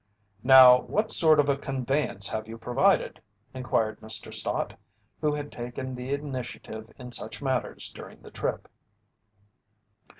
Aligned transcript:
"Now, 0.41 0.81
what 0.81 1.11
sort 1.11 1.39
of 1.39 1.47
a 1.47 1.55
conveyance 1.55 2.27
have 2.29 2.47
you 2.47 2.57
provided?" 2.57 3.21
inquired 3.53 4.01
Mr. 4.01 4.33
Stott, 4.33 4.75
who 5.19 5.31
had 5.35 5.51
taken 5.51 5.93
the 5.93 6.11
initiative 6.11 6.91
in 6.97 7.11
such 7.11 7.39
matters 7.39 7.87
during 7.93 8.19
the 8.23 8.31
trip. 8.31 8.67